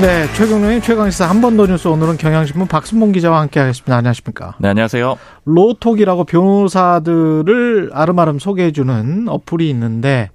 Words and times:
네, 0.00 0.26
최경련의 0.34 0.80
최강시사 0.82 1.28
한 1.28 1.40
번 1.42 1.56
더 1.56 1.66
뉴스 1.66 1.88
오늘은 1.88 2.16
경향신문 2.16 2.68
박순봉 2.68 3.12
기자와 3.12 3.40
함께하겠습니다. 3.42 3.96
안녕하십니까? 3.96 4.54
네, 4.58 4.68
안녕하세요. 4.68 5.16
로톡이라고 5.44 6.24
변호사들을 6.24 7.90
아름아름 7.92 8.38
소개해주는 8.38 9.28
어플이 9.28 9.68
있는데 9.70 10.30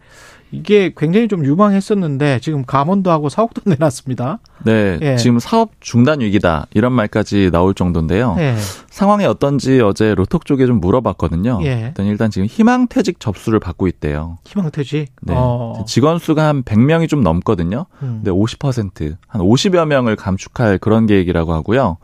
이게 0.51 0.93
굉장히 0.95 1.27
좀 1.27 1.43
유망했었는데 1.45 2.39
지금 2.41 2.63
감원도 2.65 3.09
하고 3.11 3.29
사옥도 3.29 3.61
내놨습니다. 3.69 4.39
네, 4.65 4.97
예. 5.01 5.15
지금 5.17 5.39
사업 5.39 5.71
중단 5.79 6.19
위기다 6.21 6.67
이런 6.73 6.91
말까지 6.93 7.49
나올 7.51 7.73
정도인데요. 7.73 8.35
예. 8.39 8.55
상황이 8.89 9.25
어떤지 9.25 9.79
어제 9.81 10.15
로톡 10.15 10.45
쪽에 10.45 10.65
좀 10.65 10.81
물어봤거든요. 10.81 11.59
예. 11.63 11.93
일단 11.99 12.31
지금 12.31 12.47
희망퇴직 12.47 13.19
접수를 13.19 13.59
받고 13.59 13.87
있대요. 13.87 14.37
희망퇴직? 14.45 15.11
네. 15.21 15.33
어. 15.35 15.83
직원 15.87 16.19
수가 16.19 16.47
한 16.47 16.63
100명이 16.63 17.07
좀 17.09 17.21
넘거든요. 17.23 17.85
음. 18.01 18.21
근데 18.23 18.31
50%한 18.31 19.41
50여 19.41 19.85
명을 19.85 20.15
감축할 20.15 20.79
그런 20.79 21.05
계획이라고 21.05 21.53
하고요. 21.53 21.97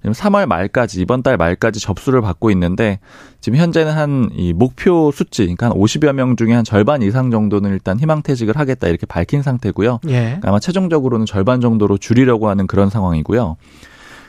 지금 0.00 0.12
3월 0.12 0.46
말까지 0.46 1.00
이번 1.00 1.24
달 1.24 1.36
말까지 1.36 1.80
접수를 1.80 2.20
받고 2.20 2.52
있는데 2.52 3.00
지금 3.40 3.58
현재는 3.58 3.92
한 3.92 4.28
이 4.32 4.52
목표 4.52 5.10
수치 5.10 5.42
그러니까 5.42 5.66
한 5.66 5.72
50여 5.72 6.12
명 6.12 6.36
중에 6.36 6.52
한 6.54 6.62
절반 6.64 7.02
이상 7.02 7.30
정도는 7.32 7.70
일단 7.72 7.98
희망퇴직을 7.98 8.56
하겠다 8.56 8.86
이렇게 8.86 9.06
밝힌 9.06 9.42
상태고요. 9.42 9.98
예. 10.08 10.12
그러니까 10.12 10.48
아마 10.50 10.60
최종적으로는 10.60 11.26
절반 11.26 11.60
정도로 11.60 11.98
줄이려고 12.08 12.48
하는 12.48 12.66
그런 12.66 12.88
상황이고요. 12.88 13.56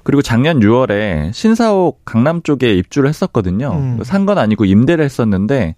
그리고 0.04 0.22
작년 0.22 0.60
6월에 0.60 1.32
신사옥 1.32 2.04
강남 2.04 2.42
쪽에 2.42 2.74
입주를 2.76 3.08
했었거든요. 3.08 3.72
음. 3.72 4.00
산건 4.04 4.38
아니고 4.38 4.66
임대를 4.66 5.04
했었는데 5.06 5.76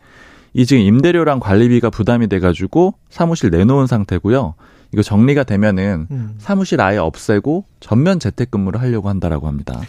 이 0.53 0.65
지금 0.65 0.81
임대료랑 0.81 1.39
관리비가 1.39 1.91
부담이 1.91 2.27
돼가지고 2.27 2.95
사무실 3.09 3.51
내놓은 3.51 3.87
상태고요. 3.87 4.55
이거 4.93 5.03
정리가 5.03 5.43
되면은 5.43 6.07
음. 6.11 6.35
사무실 6.37 6.81
아예 6.81 6.97
없애고 6.97 7.65
전면 7.79 8.19
재택근무를 8.19 8.81
하려고 8.81 9.07
한다라고 9.09 9.47
합니다. 9.47 9.79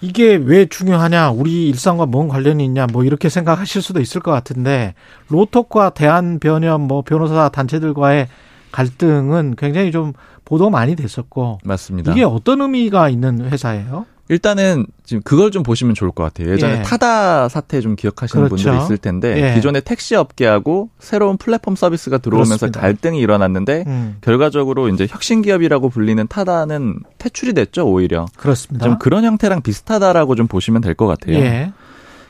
이게 0.00 0.36
왜 0.36 0.66
중요하냐? 0.66 1.30
우리 1.30 1.68
일상과 1.68 2.06
뭔 2.06 2.28
관련이 2.28 2.64
있냐? 2.66 2.86
뭐 2.92 3.02
이렇게 3.02 3.28
생각하실 3.28 3.82
수도 3.82 4.00
있을 4.00 4.20
것 4.20 4.30
같은데 4.30 4.94
로톡과 5.28 5.90
대한변협 5.90 6.80
뭐 6.82 7.02
변호사 7.02 7.48
단체들과의 7.48 8.28
갈등은 8.72 9.54
굉장히 9.56 9.92
좀 9.92 10.12
보도 10.44 10.70
많이 10.70 10.96
됐었고 10.96 11.58
맞습니다. 11.64 12.12
이게 12.12 12.24
어떤 12.24 12.60
의미가 12.60 13.08
있는 13.08 13.48
회사예요? 13.50 14.06
일단은 14.28 14.86
지금 15.04 15.20
그걸 15.24 15.50
좀 15.50 15.62
보시면 15.62 15.94
좋을 15.94 16.10
것 16.12 16.22
같아요. 16.22 16.52
예전에 16.52 16.78
예. 16.78 16.82
타다 16.82 17.48
사태 17.48 17.80
좀 17.80 17.96
기억하시는 17.96 18.46
그렇죠. 18.46 18.64
분들이 18.70 18.82
있을 18.84 18.96
텐데 18.96 19.50
예. 19.50 19.54
기존의 19.54 19.82
택시 19.82 20.14
업계하고 20.14 20.88
새로운 21.00 21.36
플랫폼 21.36 21.74
서비스가 21.76 22.18
들어오면서 22.18 22.56
그렇습니다. 22.56 22.80
갈등이 22.80 23.18
일어났는데 23.18 23.84
음. 23.86 24.16
결과적으로 24.22 24.88
이제 24.88 25.06
혁신 25.10 25.42
기업이라고 25.42 25.90
불리는 25.90 26.26
타다는 26.28 27.00
퇴출이 27.18 27.52
됐죠 27.52 27.84
오히려. 27.86 28.24
그렇습니다. 28.36 28.86
좀 28.86 28.98
그런 28.98 29.24
형태랑 29.24 29.60
비슷하다라고 29.60 30.34
좀 30.36 30.46
보시면 30.46 30.80
될 30.80 30.94
것 30.94 31.06
같아요. 31.06 31.36
예. 31.36 31.72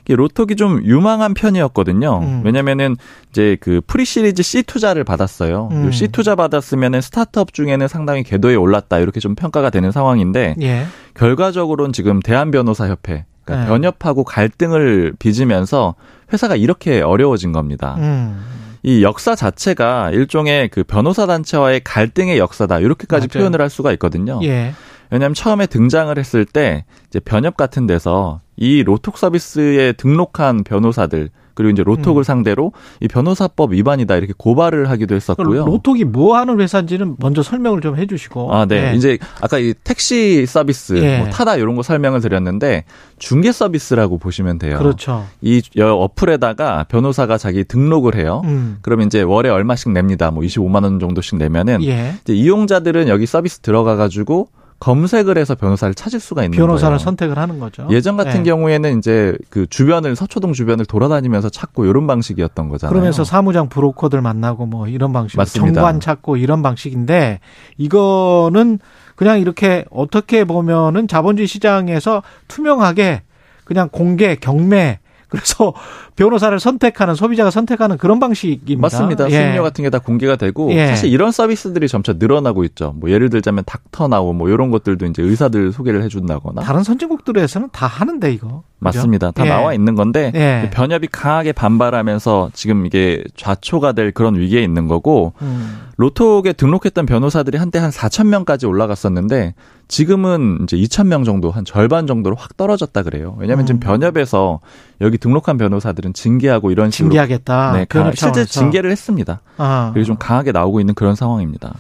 로톡이 0.09 0.57
좀 0.57 0.83
유망한 0.85 1.35
편이었거든요. 1.35 2.21
음. 2.23 2.43
왜냐면은 2.45 2.97
이제 3.31 3.57
그 3.61 3.81
pre-series 3.87 4.43
C 4.43 4.63
투자를 4.63 5.05
받았어요. 5.05 5.69
음. 5.71 5.93
C 5.93 6.09
투자 6.09 6.35
받았으면은 6.35 7.01
스타트업 7.01 7.53
중에는 7.53 7.87
상당히 7.89 8.23
궤도에 8.23 8.55
올랐다 8.55 8.99
이렇게 8.99 9.21
좀 9.21 9.35
평가가 9.35 9.71
되는 9.71 9.93
상황인데 9.93 10.57
예. 10.61 10.87
결과적으로는 11.15 11.93
지금 11.93 12.21
대한 12.21 12.51
변호사 12.51 12.89
협회 12.89 13.25
그러니까 13.45 13.65
네. 13.65 13.71
변협하고 13.71 14.25
갈등을 14.25 15.15
빚으면서 15.19 15.95
회사가 16.33 16.57
이렇게 16.57 17.01
어려워진 17.01 17.53
겁니다. 17.53 17.97
음. 17.99 18.41
이 18.83 19.03
역사 19.05 19.37
자체가 19.37 20.11
일종의 20.11 20.69
그 20.69 20.83
변호사 20.83 21.27
단체와의 21.27 21.83
갈등의 21.85 22.39
역사다 22.39 22.81
이렇게까지 22.81 23.29
맞아요. 23.33 23.41
표현을 23.41 23.61
할 23.61 23.71
수가 23.71 23.93
있거든요. 23.93 24.41
예. 24.43 24.75
왜냐하면 25.13 25.35
처음에 25.35 25.67
등장을 25.67 26.17
했을 26.19 26.47
때 26.47 26.85
이제 27.09 27.21
변협 27.21 27.57
같은 27.57 27.87
데서 27.87 28.41
이 28.57 28.83
로톡 28.83 29.19
서비스에 29.19 29.93
등록한 29.93 30.65
변호사들 30.65 31.29
그리고 31.55 31.71
이제 31.71 31.83
로톡을 31.83 32.23
음. 32.23 32.25
상대로 32.25 32.73
이 33.01 33.09
변호사법 33.09 33.73
위반이다 33.73 34.17
이렇게 34.17 34.33
고발을 34.37 34.89
하기도 34.89 35.15
했었고요. 35.15 35.67
로톡이 35.67 36.05
뭐 36.05 36.37
하는 36.39 36.59
회사인지는 36.61 37.17
먼저 37.19 37.43
설명을 37.43 37.83
좀 37.83 37.99
해주시고. 37.99 38.55
아, 38.55 38.65
네. 38.65 38.93
네. 38.93 38.97
이제 38.97 39.19
아까 39.43 39.59
이 39.59 39.75
택시 39.85 40.47
서비스, 40.47 40.95
네. 40.95 41.19
뭐 41.19 41.29
타다 41.29 41.57
이런 41.57 41.75
거 41.75 41.83
설명을 41.83 42.23
드렸는데 42.23 42.85
중개 43.19 43.53
서비스라고 43.53 44.17
보시면 44.17 44.59
돼요. 44.59 44.79
그렇죠. 44.79 45.27
이 45.43 45.61
어플에다가 45.79 46.85
변호사가 46.85 47.37
자기 47.37 47.65
등록을 47.65 48.15
해요. 48.15 48.41
음. 48.47 48.79
그러면 48.81 49.09
이제 49.09 49.21
월에 49.21 49.51
얼마씩 49.51 49.93
냅니다. 49.93 50.31
뭐 50.31 50.43
25만 50.43 50.85
원 50.85 51.01
정도씩 51.01 51.37
내면은 51.37 51.85
예. 51.85 52.15
이제 52.23 52.33
이용자들은 52.33 53.09
여기 53.09 53.27
서비스 53.27 53.59
들어가 53.59 53.97
가지고 53.97 54.49
검색을 54.83 55.39
해서 55.39 55.55
변호사를 55.55 55.95
찾을 55.95 56.19
수가 56.19 56.43
있는 56.43 56.59
변호사를 56.59 56.97
거예요. 56.97 56.99
선택을 56.99 57.39
하는 57.39 57.61
거죠. 57.61 57.87
예전 57.93 58.17
같은 58.17 58.43
네. 58.43 58.43
경우에는 58.43 58.99
이제 58.99 59.39
그 59.49 59.69
주변을 59.69 60.17
서초동 60.17 60.55
주변을 60.55 60.87
돌아다니면서 60.87 61.51
찾고 61.51 61.85
이런 61.85 62.09
방식이었던 62.09 62.69
거잖아요. 62.69 62.93
그러면서 62.93 63.23
사무장 63.23 63.69
브로커들 63.69 64.21
만나고 64.21 64.67
뭐 64.67 64.89
이런 64.89 65.13
방식, 65.13 65.37
맞습니다. 65.37 65.81
정관 65.81 66.01
찾고 66.01 66.37
이런 66.37 66.63
방식인데 66.63 67.39
이거는 67.79 68.81
그냥 69.15 69.39
이렇게 69.39 69.85
어떻게 69.93 70.43
보면은 70.43 71.07
자본주의 71.07 71.47
시장에서 71.47 72.25
투명하게 72.49 73.23
그냥 73.63 73.89
공개 73.89 74.35
경매 74.35 74.99
그래서 75.29 75.73
변호사를 76.23 76.59
선택하는 76.61 77.15
소비자가 77.15 77.51
선택하는 77.51 77.99
그런 77.99 78.21
방식입니다. 78.21 78.81
맞습니다. 78.81 79.27
예. 79.31 79.31
수임료 79.31 79.63
같은 79.63 79.85
게 79.85 79.91
다 79.91 79.99
공개가 79.99 80.37
되고 80.37 80.73
예. 80.73 80.87
사실 80.87 81.11
이런 81.11 81.33
서비스들이 81.33 81.87
점차 81.87 82.15
늘어나고 82.15 82.65
있죠. 82.65 82.95
뭐 82.97 83.11
예를 83.11 83.29
들자면 83.29 83.63
닥터 83.67 84.09
나우 84.09 84.33
뭐 84.33 84.49
이런 84.49 84.71
것들도 84.71 85.05
이제 85.07 85.23
의사들 85.23 85.73
소개를 85.73 86.03
해준다거나 86.03 86.63
다른 86.63 86.83
선진국들에서는 86.83 87.69
다 87.73 87.87
하는데 87.87 88.33
이거 88.33 88.63
맞습니다. 88.79 89.31
다 89.33 89.45
예. 89.45 89.49
나와 89.51 89.75
있는 89.75 89.95
건데 89.95 90.33
예. 90.35 90.71
변협이 90.73 91.09
강하게 91.13 91.53
반발하면서 91.53 92.51
지금 92.55 92.87
이게 92.87 93.23
좌초가 93.37 93.93
될 93.93 94.13
그런 94.13 94.35
위기에 94.37 94.63
있는 94.63 94.89
거고 94.89 95.35
음. 95.43 95.89
로톡에 95.99 96.55
등록했던 96.55 97.05
변호사들이 97.07 97.59
한때 97.59 97.79
한 97.79 97.91
4천 97.91 98.27
명까지 98.29 98.67
올라갔었는데 98.67 99.55
지금은 99.89 100.61
이제 100.63 100.77
2천 100.79 101.07
명 101.07 101.23
정도 101.23 101.51
한 101.51 101.65
절반 101.67 102.07
정도로 102.07 102.35
확 102.35 102.57
떨어졌다 102.57 103.03
그래요. 103.03 103.37
왜냐하면 103.39 103.65
음. 103.65 103.67
지금 103.67 103.81
변협에서 103.81 104.61
여기 105.03 105.19
등록한 105.19 105.59
변호사들은 105.59 106.12
징계하고 106.13 106.71
이런 106.71 106.91
식으로 106.91 107.11
징계하겠다. 107.11 107.73
네, 107.73 107.85
가, 107.87 108.13
실제 108.15 108.45
징계를 108.45 108.91
했습니다. 108.91 109.41
아. 109.59 109.91
그리고 109.93 110.07
좀 110.07 110.17
강하게 110.19 110.53
나오고 110.53 110.81
있는 110.81 110.95
그런 110.95 111.15
상황입니다. 111.15 111.75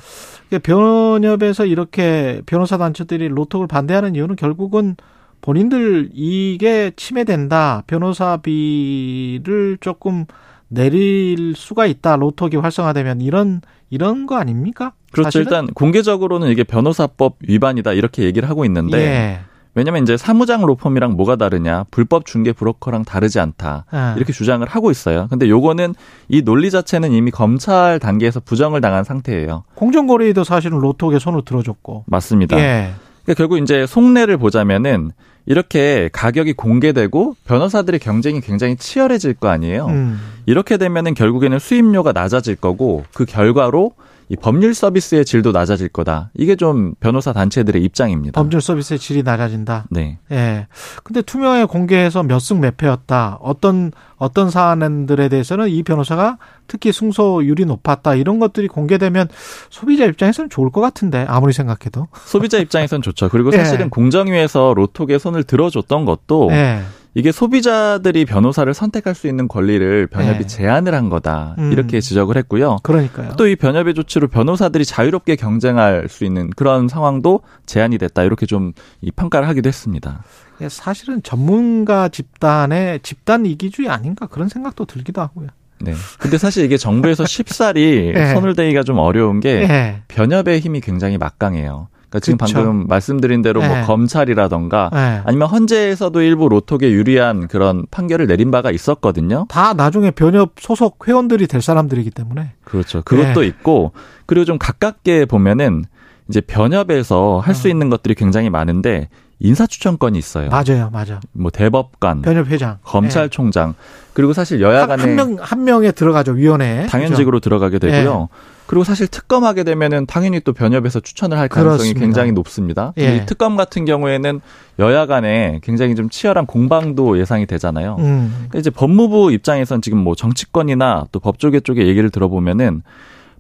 변협에서 0.62 1.65
이렇게 1.65 2.42
변호사 2.47 2.76
단체들이 2.76 3.28
로톡을 3.28 3.66
반대하는 3.66 4.15
이유는 4.15 4.37
결국은 4.37 4.97
본인들 5.41 6.10
이게 6.12 6.92
침해된다. 6.97 7.82
변호사비를 7.87 9.78
조금 9.81 10.26
내릴 10.69 11.54
수가 11.56 11.87
있다. 11.87 12.16
로톡이 12.16 12.56
활성화되면 12.56 13.21
이런 13.21 13.60
이런 13.91 14.26
거 14.26 14.37
아닙니까? 14.37 14.92
그렇죠. 15.10 15.26
사실은? 15.26 15.44
일단 15.44 15.66
공개적으로는 15.66 16.48
이게 16.48 16.65
변호사법 16.65 17.37
위반이다 17.47 17.92
이렇게 17.92 18.22
얘기를 18.22 18.48
하고 18.48 18.65
있는데 18.65 18.98
예. 18.98 19.41
왜냐면 19.75 20.03
이제 20.03 20.16
사무장 20.16 20.62
로펌이랑 20.66 21.12
뭐가 21.16 21.37
다르냐 21.37 21.84
불법 21.91 22.27
중개 22.27 22.53
브로커랑 22.53 23.05
다르지 23.05 23.41
않다 23.41 23.86
예. 23.95 24.15
이렇게 24.16 24.33
주장을 24.33 24.66
하고 24.66 24.91
있어요. 24.91 25.28
근데 25.30 25.48
요거는 25.48 25.95
이 26.28 26.42
논리 26.42 26.71
자체는 26.71 27.13
이미 27.13 27.30
검찰 27.30 27.98
단계에서 27.98 28.41
부정을 28.41 28.80
당한 28.80 29.04
상태예요. 29.04 29.65
공정거래도 29.74 30.45
사실은 30.45 30.78
로톡에 30.78 31.19
손을 31.19 31.42
들어줬고 31.45 32.04
맞습니다. 32.07 32.59
예. 32.59 32.92
그러니까 33.24 33.39
결국 33.39 33.59
이제 33.59 33.86
속내를 33.86 34.36
보자면은 34.36 35.13
이렇게 35.47 36.09
가격이 36.13 36.53
공개되고 36.53 37.36
변호사들의 37.47 37.98
경쟁이 38.01 38.41
굉장히 38.41 38.77
치열해질 38.77 39.34
거 39.34 39.48
아니에요. 39.48 39.86
음. 39.86 40.21
이렇게 40.47 40.77
되면은 40.77 41.15
결국에는 41.15 41.59
수임료가 41.59 42.13
낮아질 42.13 42.57
거고 42.57 43.04
그 43.13 43.24
결과로 43.24 43.92
이 44.33 44.37
법률 44.37 44.73
서비스의 44.73 45.27
질도 45.27 45.53
낮아질 45.53 45.91
거다. 45.91 46.31
이게 46.33 46.57
좀 46.57 46.95
변호사 47.01 47.34
단체들의 47.34 47.83
입장입니다. 47.84 48.41
법률 48.41 48.63
서비스의 48.63 48.99
질이 48.99 49.23
낮아진다. 49.23 49.84
네. 49.91 50.21
예. 50.31 50.67
근데 51.05 51.21
투명하게 51.21 51.67
공개해서 51.67 52.23
몇 52.23 52.39
승 52.41 52.61
몇 52.61 52.79
패였다. 52.79 53.39
어떤 53.43 53.93
어떤 54.17 54.49
사안들에 54.51 55.29
대해서는 55.29 55.69
이 55.69 55.83
변호사가 55.83 56.39
특히 56.67 56.93
승소율이 56.93 57.67
높았다. 57.67 58.15
이런 58.15 58.39
것들이 58.39 58.69
공개되면 58.69 59.29
소비자 59.69 60.07
입장에서는 60.07 60.49
좋을 60.49 60.71
것 60.71 60.81
같은데 60.81 61.27
아무리 61.29 61.53
생각해도. 61.53 62.09
소비자 62.25 62.57
입장에서는 62.57 63.03
좋죠. 63.03 63.29
그리고 63.29 63.51
사실은 63.53 63.87
예. 63.87 63.89
공정위에서 63.91 64.73
로톡에 64.75 65.19
손을 65.19 65.45
들어줬던 65.45 66.07
것도 66.07 66.49
예. 66.53 66.81
이게 67.14 67.30
소비자들이 67.30 68.24
변호사를 68.24 68.72
선택할 68.72 69.14
수 69.14 69.26
있는 69.26 69.47
권리를 69.48 70.06
변협이 70.06 70.38
네. 70.38 70.47
제한을 70.47 70.94
한 70.94 71.10
거다. 71.10 71.56
음. 71.59 71.70
이렇게 71.72 72.00
지적을 72.00 72.36
했고요. 72.38 72.78
그러니까요. 72.82 73.32
또 73.36 73.47
이 73.47 73.54
변협의 73.56 73.92
조치로 73.94 74.28
변호사들이 74.28 74.84
자유롭게 74.86 75.36
경쟁할 75.36 76.09
수 76.09 76.24
있는 76.24 76.48
그런 76.50 76.88
상황도 76.88 77.41
제한이 77.66 77.98
됐다. 77.98 78.22
이렇게 78.24 78.47
좀 78.47 78.72
이 79.03 79.10
평가를 79.10 79.47
하기도 79.48 79.68
했습니다. 79.68 80.22
사실은 80.68 81.22
전문가 81.22 82.09
집단의 82.09 83.00
집단 83.03 83.44
이기주의 83.47 83.88
아닌가 83.88 84.26
그런 84.26 84.48
생각도 84.48 84.84
들기도 84.84 85.20
하고요. 85.20 85.48
네. 85.80 85.92
근데 86.20 86.38
사실 86.38 86.64
이게 86.64 86.76
정부에서 86.76 87.26
쉽사리 87.26 88.12
네. 88.14 88.32
손을 88.32 88.54
대기가 88.54 88.84
좀 88.84 88.98
어려운 88.98 89.41
게 89.41 89.66
네. 89.66 90.03
변협의 90.09 90.60
힘이 90.60 90.80
굉장히 90.80 91.18
막강해요. 91.18 91.88
그러니까 92.12 92.20
지금 92.20 92.38
그쵸. 92.38 92.54
방금 92.54 92.86
말씀드린 92.88 93.41
대로 93.41 93.60
뭐 93.60 93.68
네. 93.68 93.78
뭐 93.78 93.86
검찰이라던가 93.86 94.91
네. 94.92 95.22
아니면 95.24 95.48
헌재에서도 95.48 96.20
일부 96.20 96.48
로톡에 96.48 96.91
유리한 96.91 97.48
그런 97.48 97.86
판결을 97.91 98.26
내린 98.26 98.50
바가 98.50 98.70
있었거든요. 98.70 99.47
다 99.48 99.72
나중에 99.72 100.10
변협 100.10 100.53
소속 100.60 101.09
회원들이 101.09 101.47
될 101.47 101.62
사람들이기 101.62 102.10
때문에. 102.10 102.53
그렇죠. 102.64 103.00
그것도 103.03 103.41
네. 103.41 103.47
있고 103.47 103.92
그리고 104.26 104.44
좀 104.44 104.59
가깝게 104.59 105.24
보면은 105.24 105.84
이제 106.28 106.41
변협에서 106.42 107.41
할수 107.42 107.68
어. 107.68 107.70
있는 107.70 107.88
것들이 107.88 108.14
굉장히 108.14 108.50
많은데 108.50 109.09
인사추천권이 109.41 110.18
있어요. 110.18 110.50
맞아요, 110.50 110.91
맞아. 110.92 111.18
뭐 111.32 111.50
대법관, 111.50 112.22
변협회장, 112.22 112.78
검찰총장, 112.84 113.70
네. 113.70 113.74
그리고 114.12 114.32
사실 114.32 114.60
여야 114.60 114.86
간에 114.86 115.03
한명한 115.03 115.64
명에 115.64 115.91
들어가죠 115.91 116.32
위원회 116.32 116.86
당연직으로 116.86 117.41
그렇죠? 117.41 117.41
들어가게 117.41 117.78
되고요. 117.80 118.18
네. 118.20 118.26
그리고 118.72 118.84
사실 118.84 119.07
특검하게 119.07 119.65
되면은 119.65 120.07
당연히 120.07 120.41
또 120.41 120.54
변협에서 120.54 121.01
추천을 121.01 121.36
할 121.36 121.47
가능성이 121.47 121.92
그렇습니다. 121.92 122.01
굉장히 122.01 122.33
높습니다. 122.33 122.95
예. 122.97 123.16
이 123.16 123.27
특검 123.27 123.54
같은 123.54 123.84
경우에는 123.84 124.41
여야 124.78 125.04
간에 125.04 125.60
굉장히 125.63 125.95
좀 125.95 126.09
치열한 126.09 126.47
공방도 126.47 127.19
예상이 127.19 127.45
되잖아요. 127.45 127.97
음. 127.98 128.33
그러니까 128.34 128.59
이제 128.59 128.71
법무부 128.71 129.30
입장에선 129.30 129.83
지금 129.83 129.98
뭐 129.98 130.15
정치권이나 130.15 131.04
또 131.13 131.21
법조계 131.21 131.60
쪽의 131.60 131.86
얘기를 131.86 132.09
들어보면은 132.09 132.83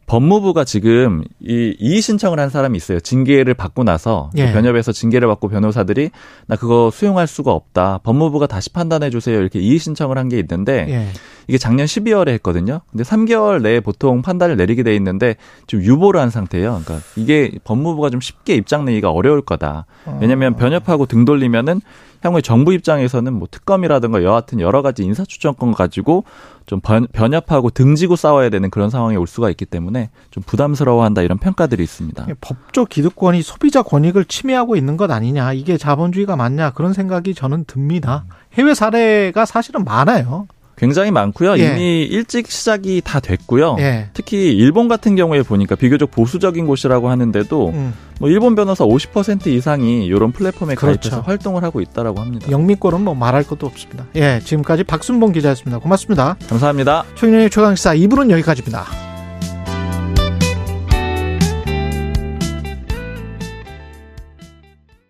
법무부가 0.06 0.64
지금 0.64 1.22
이 1.40 1.74
이의 1.78 2.00
신청을 2.02 2.38
한 2.38 2.50
사람이 2.50 2.76
있어요. 2.76 3.00
징계를 3.00 3.54
받고 3.54 3.84
나서 3.84 4.30
예. 4.36 4.52
변협에서 4.52 4.92
징계를 4.92 5.26
받고 5.28 5.48
변호사들이 5.48 6.10
나 6.46 6.56
그거 6.56 6.90
수용할 6.92 7.26
수가 7.26 7.52
없다. 7.52 8.00
법무부가 8.02 8.46
다시 8.46 8.70
판단해 8.70 9.08
주세요. 9.10 9.40
이렇게 9.40 9.58
이의 9.60 9.78
신청을 9.78 10.18
한 10.18 10.28
게 10.28 10.38
있는데 10.38 10.86
예. 10.88 11.08
이게 11.48 11.58
작년 11.58 11.86
12월에 11.86 12.28
했거든요. 12.28 12.80
근데 12.90 13.04
3개월 13.04 13.60
내에 13.62 13.80
보통 13.80 14.22
판단을 14.22 14.56
내리게 14.56 14.82
돼 14.82 14.94
있는데 14.96 15.34
좀 15.66 15.82
유보를 15.82 16.20
한 16.20 16.30
상태예요. 16.30 16.80
그러니까 16.84 17.04
이게 17.16 17.50
법무부가 17.64 18.10
좀 18.10 18.20
쉽게 18.20 18.54
입장 18.54 18.84
내기가 18.84 19.10
어려울 19.10 19.42
거다. 19.42 19.86
왜냐하면 20.20 20.54
어. 20.54 20.56
변협하고 20.56 21.06
등 21.06 21.24
돌리면은 21.24 21.80
향후에 22.22 22.40
정부 22.40 22.72
입장에서는 22.72 23.32
뭐 23.32 23.48
특검이라든가 23.50 24.22
여하튼 24.22 24.60
여러 24.60 24.80
가지 24.82 25.02
인사추천권 25.02 25.72
가지고 25.72 26.24
좀 26.66 26.80
변, 26.80 27.06
변협하고 27.12 27.70
등지고 27.70 28.16
싸워야 28.16 28.48
되는 28.48 28.70
그런 28.70 28.90
상황이 28.90 29.16
올 29.16 29.26
수가 29.26 29.50
있기 29.50 29.64
때문에 29.64 30.10
좀 30.30 30.42
부담스러워한다 30.46 31.22
이런 31.22 31.38
평가들이 31.38 31.82
있습니다. 31.82 32.26
법적 32.40 32.88
기득권이 32.88 33.42
소비자 33.42 33.82
권익을 33.82 34.24
침해하고 34.24 34.76
있는 34.76 34.96
것 34.96 35.10
아니냐 35.10 35.52
이게 35.52 35.76
자본주의가 35.76 36.36
맞냐 36.36 36.70
그런 36.70 36.92
생각이 36.92 37.34
저는 37.34 37.64
듭니다. 37.66 38.24
해외 38.54 38.74
사례가 38.74 39.44
사실은 39.44 39.84
많아요. 39.84 40.46
굉장히 40.76 41.10
많고요. 41.10 41.58
예. 41.58 41.72
이미 41.72 42.02
일찍 42.02 42.50
시작이 42.50 43.02
다 43.04 43.20
됐고요. 43.20 43.76
예. 43.78 44.08
특히 44.14 44.52
일본 44.52 44.88
같은 44.88 45.16
경우에 45.16 45.42
보니까 45.42 45.76
비교적 45.76 46.10
보수적인 46.10 46.66
곳이라고 46.66 47.08
하는데도 47.08 47.68
음. 47.70 47.94
뭐 48.20 48.28
일본 48.28 48.54
변호사 48.54 48.84
50% 48.84 49.48
이상이 49.48 50.06
이런 50.06 50.32
플랫폼에 50.32 50.74
그렇죠. 50.74 51.10
가입해서 51.10 51.20
활동을 51.22 51.62
하고 51.62 51.80
있다라고 51.80 52.20
합니다. 52.20 52.50
영미권은 52.50 53.02
뭐 53.02 53.14
말할 53.14 53.44
것도 53.44 53.66
없습니다. 53.66 54.06
예, 54.16 54.40
지금까지 54.44 54.84
박순봉 54.84 55.32
기자였습니다. 55.32 55.78
고맙습니다. 55.78 56.36
감사합니다. 56.48 57.04
최경영의 57.16 57.50
최강시사 57.50 57.94
2부는 57.94 58.30
여기까지입니다. 58.30 59.01